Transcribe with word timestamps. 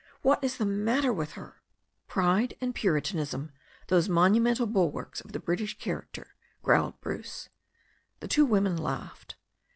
What 0.23 0.43
is 0.43 0.57
the 0.57 0.65
matter 0.65 1.13
with 1.13 1.33
her?" 1.33 1.61
"Pride 2.07 2.55
and 2.59 2.73
Puritanism, 2.73 3.51
those 3.85 4.09
monumental 4.09 4.65
bulwarks 4.65 5.21
of 5.21 5.31
the 5.31 5.39
British 5.39 5.77
character," 5.77 6.29
growled 6.63 6.99
Bruce. 7.01 7.49
The 8.19 8.27
two 8.27 8.45
women 8.47 8.75
laughed. 8.77 9.35